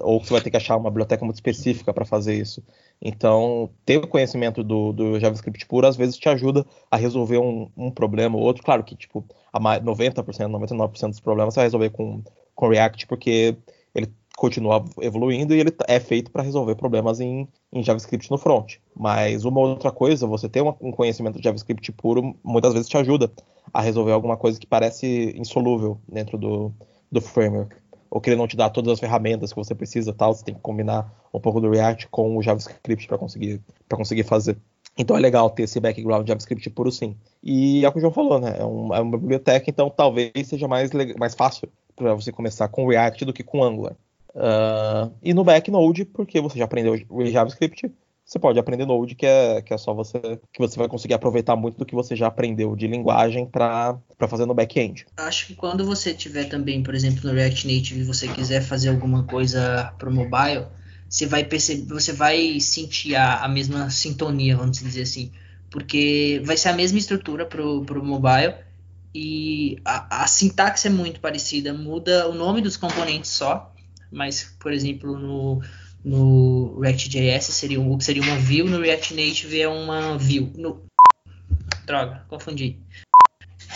[0.00, 2.62] Ou você vai ter que achar uma biblioteca muito específica para fazer isso.
[3.02, 7.70] Então, ter o conhecimento do, do, JavaScript puro às vezes te ajuda a resolver um,
[7.76, 8.62] um problema ou outro.
[8.62, 12.22] Claro que, tipo, a 90%, 99% dos problemas você vai resolver com,
[12.54, 13.56] com React, porque
[13.94, 18.76] ele continua evoluindo e ele é feito para resolver problemas em, em, JavaScript no front.
[18.96, 23.30] Mas uma outra coisa, você ter um conhecimento de JavaScript puro, muitas vezes te ajuda
[23.72, 26.72] a resolver alguma coisa que parece insolúvel dentro do,
[27.10, 27.76] do framework.
[28.10, 30.54] Ou que ele não te dá todas as ferramentas que você precisa, tal, você tem
[30.54, 34.56] que combinar um pouco do React com o JavaScript para conseguir, conseguir fazer.
[34.98, 37.16] Então é legal ter esse background JavaScript puro sim.
[37.42, 38.56] E é o que o João falou, né?
[38.58, 42.88] É, um, é uma biblioteca, então talvez seja mais, mais fácil para você começar com
[42.88, 43.94] React do que com Angular.
[44.34, 46.96] Uh, e no Backnode, porque você já aprendeu
[47.26, 47.90] JavaScript,
[48.30, 50.20] você pode aprender Node, que é, que é só você
[50.52, 54.46] que você vai conseguir aproveitar muito do que você já aprendeu de linguagem para fazer
[54.46, 55.04] no back-end.
[55.16, 58.90] Acho que quando você tiver também, por exemplo, no React Native e você quiser fazer
[58.90, 60.66] alguma coisa para o mobile,
[61.08, 65.32] você vai perceber, você vai sentir a, a mesma sintonia, vamos dizer assim,
[65.68, 68.54] porque vai ser a mesma estrutura para o mobile
[69.12, 73.74] e a, a sintaxe é muito parecida, muda o nome dos componentes só,
[74.08, 75.60] mas, por exemplo, no,
[76.04, 80.52] no React.js seria, um, seria uma view, no React Native é uma view.
[80.56, 80.82] No...
[81.84, 82.78] Droga, confundi.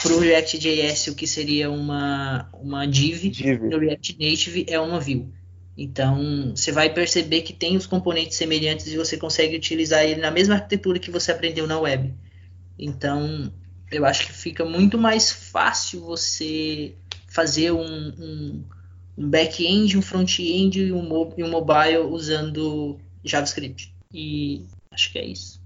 [0.02, 5.00] Para o React.js, o que seria uma, uma div, div, no React Native é uma
[5.00, 5.32] view.
[5.76, 10.30] Então, você vai perceber que tem os componentes semelhantes e você consegue utilizar ele na
[10.30, 12.14] mesma arquitetura que você aprendeu na web.
[12.78, 13.52] Então,
[13.90, 16.94] eu acho que fica muito mais fácil você
[17.26, 18.64] fazer um, um
[19.16, 23.94] um back-end, um front-end e, um e um mobile usando JavaScript.
[24.12, 25.60] E acho que é isso.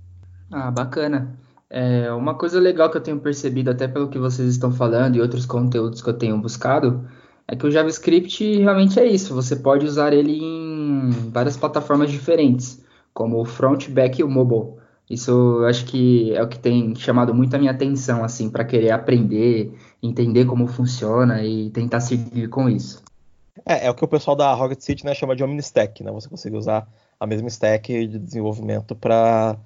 [0.50, 1.38] Ah, bacana.
[1.70, 5.20] É, uma coisa legal que eu tenho percebido, até pelo que vocês estão falando e
[5.20, 7.06] outros conteúdos que eu tenho buscado,
[7.46, 9.34] é que o JavaScript realmente é isso.
[9.34, 12.82] Você pode usar ele em várias plataformas diferentes,
[13.12, 14.78] como o front, back e o mobile.
[15.10, 18.64] Isso eu acho que é o que tem chamado muito a minha atenção, assim, para
[18.64, 23.02] querer aprender, entender como funciona e tentar seguir com isso.
[23.64, 26.10] É, é o que o pessoal da Rocket City né, chama de Omnistack, né?
[26.12, 29.56] Você consegue usar a mesma stack de desenvolvimento para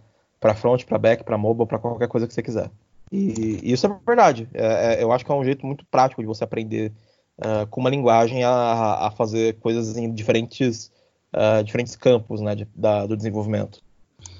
[0.54, 2.70] front, para back, para mobile, para qualquer coisa que você quiser.
[3.10, 4.48] E, e isso é verdade.
[4.54, 6.92] É, é, eu acho que é um jeito muito prático de você aprender
[7.38, 10.90] uh, com uma linguagem a, a, fazer coisas em diferentes,
[11.34, 13.80] uh, diferentes campos né, de, da, do desenvolvimento.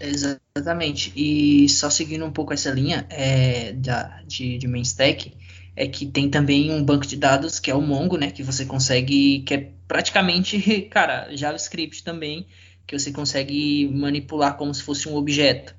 [0.01, 1.13] Exatamente.
[1.15, 5.35] E só seguindo um pouco essa linha é, da, de, de main stack,
[5.75, 8.31] é que tem também um banco de dados que é o Mongo, né?
[8.31, 12.47] Que você consegue, que é praticamente, cara, JavaScript também,
[12.87, 15.75] que você consegue manipular como se fosse um objeto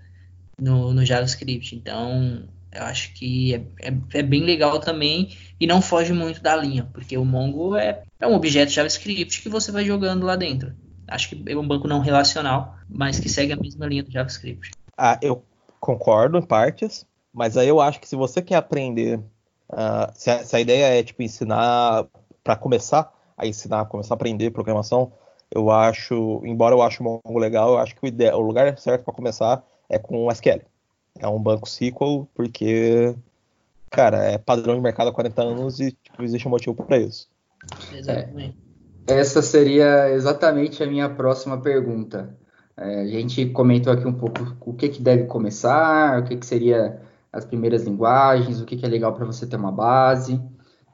[0.60, 1.76] no, no JavaScript.
[1.76, 5.30] Então, eu acho que é, é, é, bem legal também
[5.60, 9.50] e não foge muito da linha, porque o Mongo é, é um objeto JavaScript que
[9.50, 10.74] você vai jogando lá dentro.
[11.08, 14.72] Acho que é um banco não relacional, mas que segue a mesma linha do JavaScript.
[14.98, 15.44] Ah, eu
[15.80, 19.20] concordo em partes, mas aí eu acho que se você quer aprender,
[19.70, 22.06] uh, se, a, se, a, ideia é tipo ensinar
[22.44, 25.12] para começar a ensinar, começar a aprender programação,
[25.52, 28.78] eu acho, embora eu ache o Mongo legal, eu acho que o, ideia, o lugar
[28.78, 30.62] certo para começar é com o SQL.
[31.20, 33.16] É um banco SQL, porque,
[33.90, 37.28] cara, é padrão de mercado há 40 anos e tipo, existe um motivo para isso.
[37.94, 38.58] Exatamente.
[39.08, 42.36] É, essa seria exatamente a minha próxima pergunta.
[42.76, 46.46] É, a gente comentou aqui um pouco o que, que deve começar, o que, que
[46.46, 47.00] seria
[47.34, 50.40] as primeiras linguagens, o que, que é legal para você ter uma base.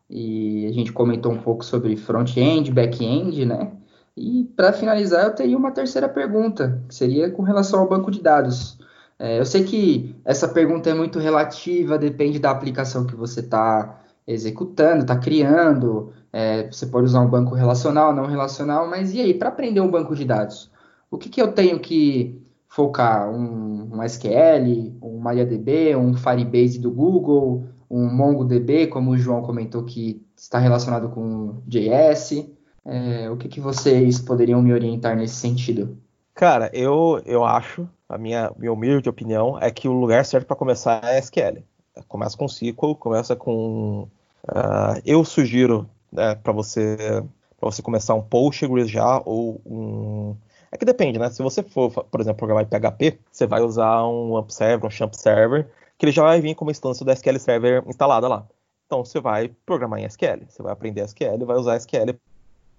[0.09, 3.73] E a gente comentou um pouco sobre front-end, back-end, né?
[4.15, 8.21] E para finalizar, eu teria uma terceira pergunta, que seria com relação ao banco de
[8.21, 8.79] dados.
[9.19, 14.01] É, eu sei que essa pergunta é muito relativa, depende da aplicação que você está
[14.25, 16.13] executando, está criando.
[16.31, 19.91] É, você pode usar um banco relacional, não relacional, mas e aí, para aprender um
[19.91, 20.71] banco de dados?
[21.11, 23.29] O que, que eu tenho que focar?
[23.29, 29.83] Um, um SQL, um MariaDB, um Firebase do Google, um MongoDB, como o João comentou
[29.83, 32.45] que está relacionado com JS?
[32.85, 35.97] É, o que, que vocês poderiam me orientar nesse sentido?
[36.33, 40.55] Cara, eu, eu acho, a minha, minha humilde opinião, é que o lugar certo para
[40.55, 41.63] começar é SQL.
[42.07, 44.07] Começa com SQL, começa com.
[44.47, 47.21] Uh, eu sugiro né, para você
[47.59, 50.35] para você começar um Postgres já ou um
[50.71, 51.29] é que depende, né?
[51.29, 54.91] Se você for, por exemplo, programar em PHP, você vai usar um AMP server, um
[54.91, 58.47] champ server, que ele já vai vir com uma instância do SQL Server instalada lá.
[58.85, 62.15] Então você vai programar em SQL, você vai aprender SQL e vai usar SQL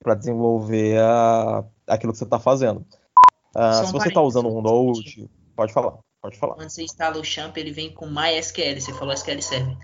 [0.00, 2.84] para desenvolver a, aquilo que você está fazendo.
[3.54, 6.54] Uh, se você está usando um Node, pode falar, pode falar.
[6.54, 9.76] Quando você instala o Champ, ele vem com MySQL, você falou SQL Server.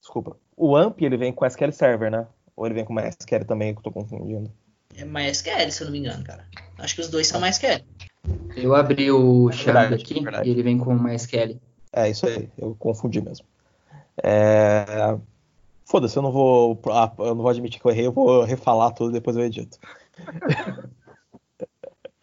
[0.00, 0.36] Desculpa.
[0.56, 2.26] O AMP ele vem com SQL Server, né?
[2.54, 4.50] Ou ele vem com MySQL também, que eu estou confundindo.
[4.94, 6.46] É MySQL, se eu não me engano, cara.
[6.78, 7.82] Acho que os dois são MySQL.
[8.56, 11.58] Eu abri o Champ aqui e ele vem com MySQL.
[11.92, 13.46] É, isso aí, eu confundi mesmo.
[14.22, 15.16] É...
[15.84, 16.78] Foda-se, eu não vou.
[16.90, 19.44] Ah, eu não vou admitir que eu errei, eu vou refalar tudo e depois eu
[19.44, 19.78] edito.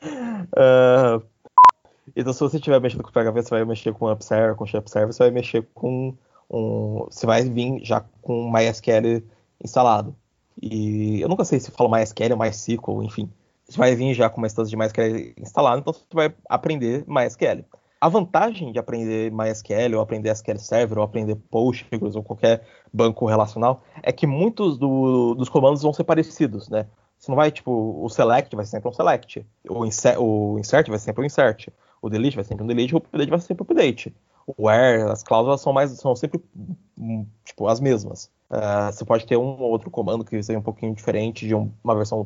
[0.03, 1.23] uh,
[2.13, 5.13] então, se você estiver mexendo com o PHP, você vai mexer com Upserver, com Server,
[5.13, 6.13] você vai mexer com
[6.51, 7.05] um.
[7.09, 9.23] Você vai vir já com MySQL
[9.63, 10.13] instalado.
[10.61, 13.29] E eu nunca sei se fala MySQL ou MySQL, enfim.
[13.73, 17.65] Você vai vir já com uma instância de MySQL instalada, então você vai aprender MySQL.
[17.99, 23.25] A vantagem de aprender MySQL, ou aprender SQL Server, ou aprender Postgres, ou qualquer banco
[23.25, 26.85] relacional, é que muitos do, dos comandos vão ser parecidos, né?
[27.17, 30.87] Você não vai, tipo, o select vai ser sempre um select, o insert, o insert
[30.89, 33.39] vai ser sempre um insert, o delete vai ser sempre um delete, o update vai
[33.39, 34.13] ser sempre um update.
[34.45, 36.39] O where, as cláusulas são mais são sempre
[36.99, 38.29] hum, tipo as mesmas.
[38.51, 41.71] Uh, você pode ter um ou outro comando que seja um pouquinho diferente de um,
[41.83, 42.23] uma versão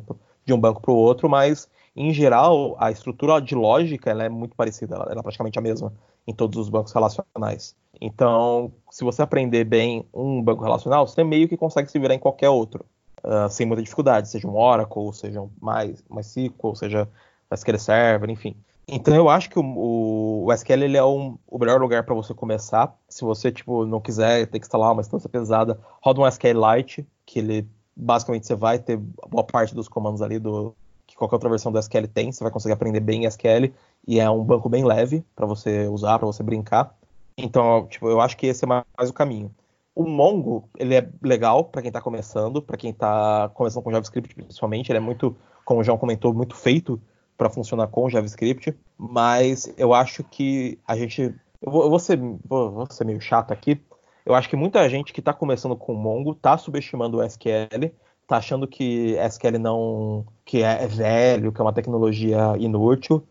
[0.48, 4.56] de um banco para o outro, mas em geral, a estrutura de lógica é muito
[4.56, 5.92] parecida, ela, é praticamente a mesma
[6.26, 7.76] em todos os bancos relacionais.
[8.00, 12.18] Então, se você aprender bem um banco relacional, você meio que consegue se virar em
[12.18, 12.84] qualquer outro,
[13.24, 17.08] uh, sem muita dificuldade, seja um Oracle, seja um MySQL, seja
[17.50, 18.54] SQL Server, enfim.
[18.86, 22.32] Então eu acho que o, o SQL ele é um, o melhor lugar para você
[22.32, 22.96] começar.
[23.08, 27.38] Se você tipo não quiser ter que instalar uma instância pesada, roda um SQLite, que
[27.38, 28.96] ele basicamente você vai ter
[29.28, 30.74] boa parte dos comandos ali do,
[31.18, 33.72] qualquer outra versão do SQL tem, você vai conseguir aprender bem SQL
[34.06, 36.94] e é um banco bem leve para você usar, para você brincar.
[37.36, 39.52] Então, tipo, eu acho que esse é mais, o caminho.
[39.94, 44.32] O Mongo, ele é legal para quem está começando, para quem está começando com JavaScript
[44.32, 47.00] principalmente, ele é muito, como o João comentou, muito feito
[47.36, 52.18] para funcionar com JavaScript, mas eu acho que a gente eu vou, eu vou, ser,
[52.44, 53.80] vou, vou ser meio chato aqui.
[54.28, 57.90] Eu acho que muita gente que está começando com Mongo está subestimando o SQL
[58.26, 63.26] tá achando que SQL não que é, velho, que é uma tecnologia inútil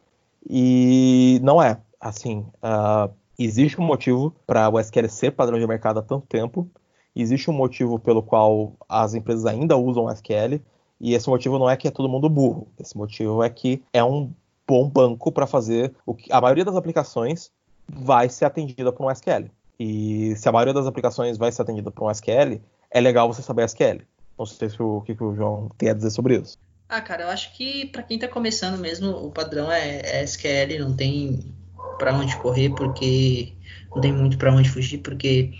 [0.50, 1.80] e não é.
[2.02, 6.68] Assim, uh, existe um motivo para o SQL ser padrão de mercado há tanto tempo.
[7.16, 10.60] Existe um motivo pelo qual as empresas ainda usam SQL
[11.00, 12.70] e esse motivo não é que é todo mundo burro.
[12.80, 14.34] Esse motivo é que é um
[14.68, 17.52] bom banco para fazer o que a maioria das aplicações
[17.88, 19.52] vai ser atendida por um SQL.
[19.80, 23.42] E se a maioria das aplicações vai ser atendida por um SQL, é legal você
[23.42, 24.02] saber SQL.
[24.38, 26.58] Não sei se o, o que, o João tem a dizer sobre isso.
[26.90, 30.80] Ah, cara, eu acho que para quem tá começando mesmo, o padrão é, é SQL,
[30.80, 31.54] não tem
[31.98, 33.54] para onde correr, porque
[33.94, 35.54] não tem muito para onde fugir, porque,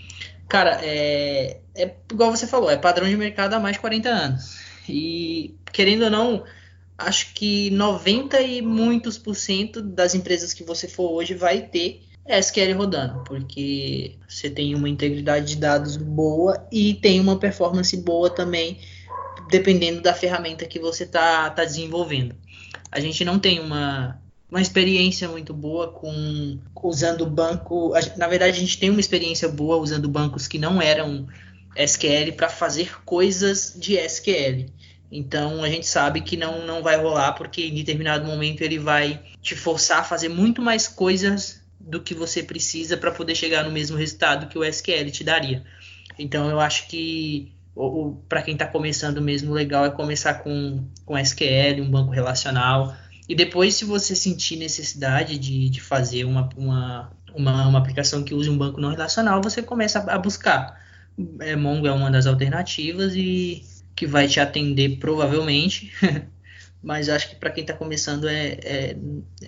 [0.48, 4.58] cara, é, é igual você falou, é padrão de mercado há mais de 40 anos.
[4.88, 6.44] E, querendo ou não,
[6.96, 12.07] acho que 90 e muitos por cento das empresas que você for hoje vai ter
[12.28, 18.28] SQL rodando, porque você tem uma integridade de dados boa e tem uma performance boa
[18.28, 18.78] também,
[19.50, 22.34] dependendo da ferramenta que você está tá desenvolvendo.
[22.92, 27.92] a gente não tem uma, uma experiência muito boa com usando banco.
[28.16, 31.26] Na verdade, a gente tem uma experiência boa usando bancos que não eram
[31.74, 34.66] SQL para fazer coisas de SQL.
[35.10, 39.22] Então a gente sabe que não, não vai rolar porque em determinado momento ele vai
[39.40, 43.70] te forçar a fazer muito mais coisas do que você precisa para poder chegar no
[43.70, 45.64] mesmo resultado que o SQL te daria.
[46.18, 47.52] Então eu acho que
[48.28, 52.96] para quem está começando mesmo, o legal é começar com, com SQL, um banco relacional.
[53.28, 58.34] E depois, se você sentir necessidade de, de fazer uma, uma, uma, uma aplicação que
[58.34, 60.82] use um banco não relacional, você começa a, a buscar.
[61.40, 63.64] É, Mongo é uma das alternativas e
[63.94, 65.92] que vai te atender provavelmente.
[66.82, 68.96] Mas acho que para quem está começando é, é,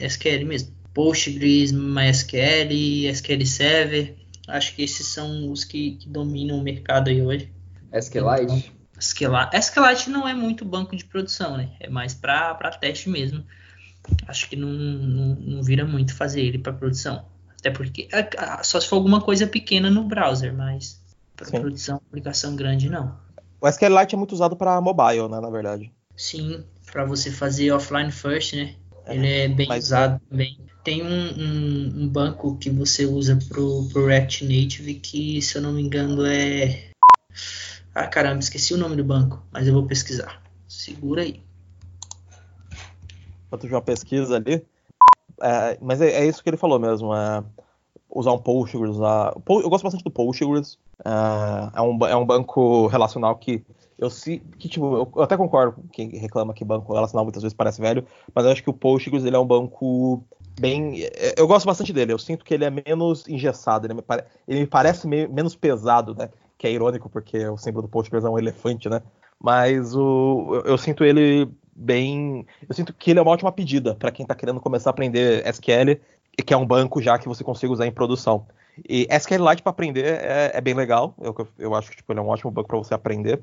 [0.06, 0.79] SQL mesmo.
[0.94, 4.16] Postgres, MySQL, SQL Server.
[4.48, 7.52] Acho que esses são os que, que dominam o mercado aí hoje.
[7.92, 8.72] SQLite?
[8.98, 9.56] SQLite.
[9.56, 11.70] SQLite não é muito banco de produção, né?
[11.80, 13.44] É mais para teste mesmo.
[14.26, 17.24] Acho que não, não, não vira muito fazer ele para produção.
[17.58, 18.28] Até porque é,
[18.62, 21.00] só se for alguma coisa pequena no browser, mas
[21.36, 23.16] para produção, aplicação grande não.
[23.60, 25.92] O SQLite é muito usado para mobile, né, na verdade.
[26.16, 28.74] Sim, para você fazer offline first, né?
[29.06, 30.58] É, ele é bem usado também.
[30.82, 35.62] Tem um, um, um, banco que você usa pro, pro React Native que, se eu
[35.62, 36.90] não me engano, é
[37.94, 40.40] ah, caramba, esqueci o nome do banco, mas eu vou pesquisar.
[40.68, 41.42] Segura aí.
[43.46, 44.64] Enquanto uma pesquisa ali.
[45.42, 47.12] É, mas é, é, isso que ele falou mesmo.
[47.14, 47.42] É,
[48.08, 48.94] usar um Postgres.
[48.94, 49.34] Usar...
[49.34, 50.78] Eu gosto bastante do Postgres.
[51.04, 53.64] É, é, um, é um banco relacional que
[53.98, 57.54] eu se, que, tipo, eu até concordo com quem reclama que banco relacional muitas vezes
[57.54, 60.24] parece velho, mas eu acho que o Postgres ele é um banco
[60.60, 61.02] bem.
[61.02, 62.12] É, eu gosto bastante dele.
[62.12, 65.56] Eu sinto que ele é menos engessado, ele me, pare, ele me parece meio, menos
[65.56, 66.28] pesado, né?
[66.60, 69.00] que é irônico porque o símbolo do Postgres é um elefante, né?
[69.42, 72.46] Mas o, eu, sinto ele bem.
[72.68, 75.42] Eu sinto que ele é uma ótima pedida para quem está querendo começar a aprender
[75.46, 75.98] SQL,
[76.44, 78.46] que é um banco já que você consiga usar em produção.
[78.86, 81.14] E SQLite para aprender é, é, bem legal.
[81.18, 83.42] Eu, eu acho que tipo, ele é um ótimo banco para você aprender.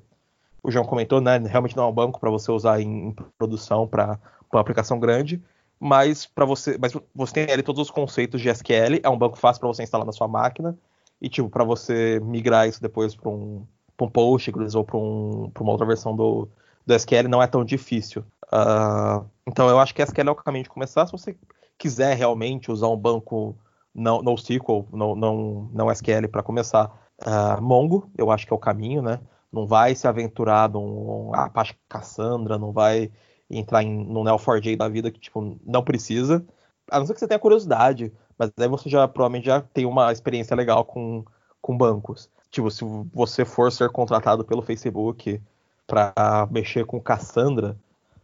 [0.62, 1.40] O João comentou, né?
[1.40, 4.20] Realmente não é um banco para você usar em, em produção para
[4.54, 5.42] uma aplicação grande.
[5.80, 9.00] Mas para você, mas você tem ali todos os conceitos de SQL.
[9.04, 10.78] É um banco fácil para você instalar na sua máquina.
[11.22, 13.66] E, tipo, para você migrar isso depois para um,
[14.00, 16.48] um Postgres ou para um, uma outra versão do,
[16.86, 18.24] do SQL não é tão difícil.
[18.52, 21.06] Uh, então, eu acho que SQL é o caminho de começar.
[21.06, 21.36] Se você
[21.78, 23.56] quiser realmente usar um banco
[23.94, 26.92] não NoSQL, não, não, não SQL para começar,
[27.26, 29.20] uh, Mongo, eu acho que é o caminho, né?
[29.52, 33.12] Não vai se aventurar num Apache Cassandra, não vai
[33.50, 36.46] entrar em, no Neo4j da vida que, tipo, não precisa.
[36.90, 40.12] A não ser que você tenha curiosidade mas aí você já provavelmente já tem uma
[40.12, 41.26] experiência legal com,
[41.62, 42.30] com bancos.
[42.52, 45.42] Tipo, se você for ser contratado pelo Facebook
[45.86, 47.76] para mexer com Cassandra,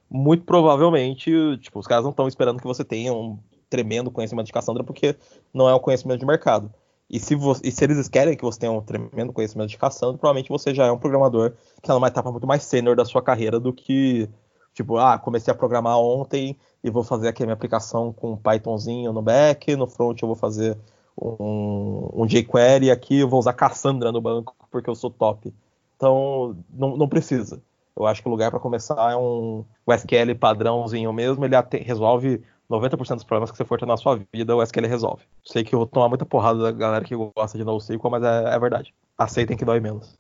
[0.10, 4.54] muito provavelmente, tipo, os caras não estão esperando que você tenha um tremendo conhecimento de
[4.54, 5.16] Cassandra, porque
[5.54, 6.72] não é um conhecimento de mercado.
[7.10, 10.18] E se, você, e se eles querem que você tenha um tremendo conhecimento de Cassandra,
[10.18, 13.22] provavelmente você já é um programador que está numa etapa muito mais sênior da sua
[13.22, 14.30] carreira do que
[14.74, 19.14] Tipo, ah, comecei a programar ontem e vou fazer aqui a minha aplicação com Pythonzinho
[19.14, 20.78] no back, no front eu vou fazer
[21.16, 25.54] um, um jQuery aqui eu vou usar Cassandra no banco porque eu sou top.
[25.96, 27.62] Então, não, não precisa.
[27.96, 33.16] Eu acho que o lugar para começar é um SQL padrãozinho mesmo, ele resolve 90%
[33.16, 35.24] dos problemas que você for ter na sua vida, o SQL resolve.
[35.46, 38.56] Sei que eu vou tomar muita porrada da galera que gosta de NoSQL, mas é,
[38.56, 38.94] é verdade.
[39.16, 40.18] Aceitem que dói menos.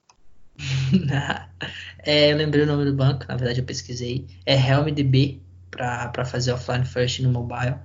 [2.05, 4.27] é, eu lembrei o nome do banco, na verdade eu pesquisei.
[4.45, 7.75] É HelmDB para fazer offline first no mobile.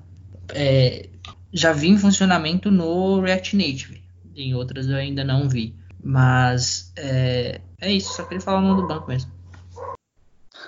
[0.54, 1.08] É,
[1.52, 4.02] já vi em funcionamento no React Native.
[4.36, 5.74] Em outras eu ainda não vi.
[6.02, 9.30] Mas é, é isso, só queria falar o nome do banco mesmo.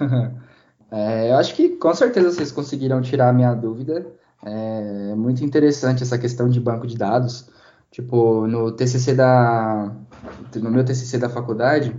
[0.91, 4.07] é, eu acho que com certeza vocês conseguiram tirar a minha dúvida.
[4.43, 7.49] É muito interessante essa questão de banco de dados.
[7.91, 9.93] Tipo, no TCC da
[10.57, 11.95] no meu TCC da faculdade,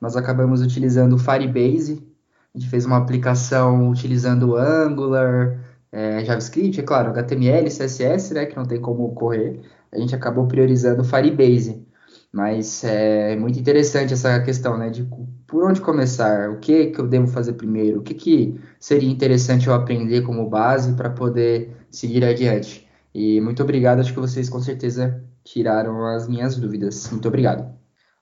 [0.00, 2.06] nós acabamos utilizando o Firebase.
[2.54, 5.58] A gente fez uma aplicação utilizando Angular,
[5.92, 9.60] é, JavaScript, é claro, HTML, CSS, né, que não tem como correr.
[9.92, 11.86] A gente acabou priorizando o Firebase.
[12.32, 15.08] Mas é muito interessante essa questão, né, de
[15.46, 19.66] por onde começar, o que, que eu devo fazer primeiro, o que, que seria interessante
[19.66, 22.88] eu aprender como base para poder seguir adiante.
[23.12, 27.10] E muito obrigado, acho que vocês com certeza tiraram as minhas dúvidas.
[27.10, 27.72] Muito obrigado.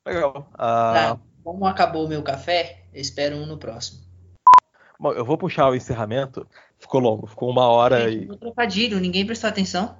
[0.06, 0.48] Legal.
[0.54, 0.56] Uh...
[0.56, 4.00] Tá, como acabou o meu café, eu espero um no próximo.
[5.00, 6.46] Bom, eu vou puxar o encerramento.
[6.78, 8.26] Ficou longo, ficou uma hora e.
[8.26, 9.96] trocadilho, ninguém prestou atenção.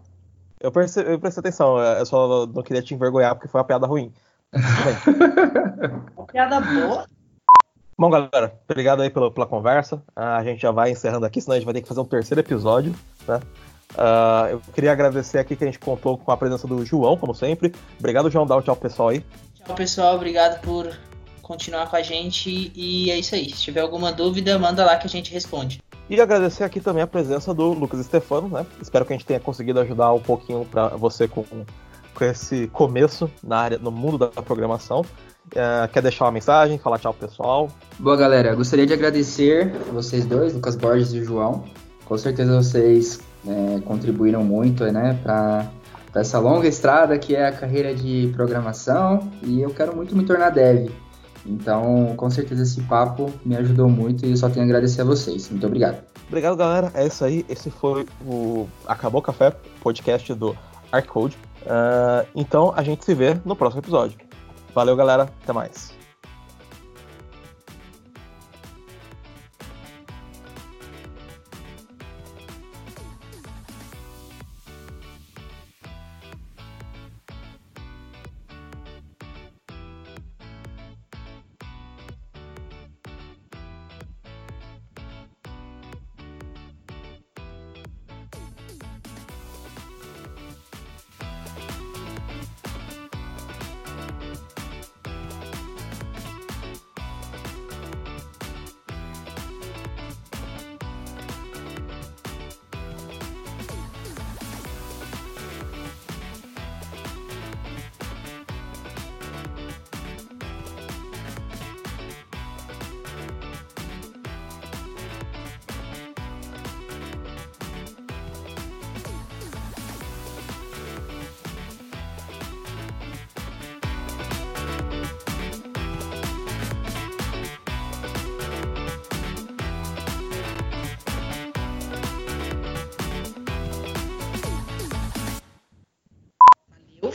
[0.61, 1.01] Eu, perce...
[1.01, 4.13] eu prestei atenção, eu só não queria te envergonhar porque foi uma piada ruim.
[6.17, 7.07] uma piada boa.
[7.97, 10.01] Bom, galera, obrigado aí pela, pela conversa.
[10.15, 12.41] A gente já vai encerrando aqui, senão a gente vai ter que fazer um terceiro
[12.41, 12.95] episódio,
[13.27, 13.41] né?
[13.95, 17.35] Uh, eu queria agradecer aqui que a gente contou com a presença do João, como
[17.35, 17.73] sempre.
[17.99, 18.47] Obrigado, João.
[18.47, 19.25] Dá um tchau pro pessoal aí.
[19.55, 20.17] Tchau, pessoal.
[20.17, 20.93] Obrigado por
[21.43, 22.71] continuar com a gente.
[22.75, 23.51] E é isso aí.
[23.51, 25.83] Se tiver alguma dúvida, manda lá que a gente responde.
[26.09, 28.67] E agradecer aqui também a presença do Lucas Stefano, né?
[28.81, 31.45] Espero que a gente tenha conseguido ajudar um pouquinho para você com,
[32.15, 35.01] com esse começo na área, no mundo da programação.
[35.49, 37.69] Uh, quer deixar uma mensagem, falar tchau pessoal?
[37.99, 38.55] Boa, galera.
[38.55, 41.65] Gostaria de agradecer vocês dois, Lucas Borges e João.
[42.05, 45.71] Com certeza vocês é, contribuíram muito né, para
[46.15, 50.51] essa longa estrada que é a carreira de programação e eu quero muito me tornar
[50.51, 50.91] dev.
[51.47, 55.49] Então, com certeza esse papo me ajudou muito e só tenho a agradecer a vocês.
[55.49, 56.03] Muito obrigado.
[56.27, 56.93] Obrigado, galera.
[56.95, 57.45] É isso aí.
[57.49, 60.55] Esse foi o Acabou Café, podcast do
[60.93, 61.37] Arcode.
[61.63, 64.19] Uh, então, a gente se vê no próximo episódio.
[64.75, 65.29] Valeu, galera.
[65.43, 65.98] Até mais.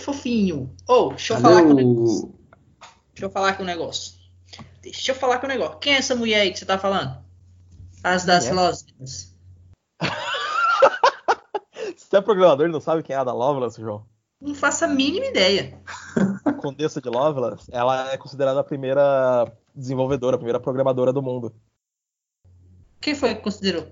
[0.03, 0.75] Fofinho.
[0.87, 2.33] Ou, oh, deixa eu falar com um negócio.
[3.13, 4.13] Deixa eu falar com um negócio.
[4.81, 5.77] Deixa eu falar com um negócio.
[5.79, 7.23] Quem é essa mulher aí que você tá falando?
[8.03, 8.53] As das é?
[8.53, 9.33] Lovelas.
[11.95, 14.05] você é programador e não sabe quem é a da Lovelas, João?
[14.41, 15.79] Não faço a mínima ideia.
[16.43, 21.55] A Condessa de Lovelas, ela é considerada a primeira desenvolvedora, a primeira programadora do mundo.
[22.99, 23.87] Quem foi que considerou?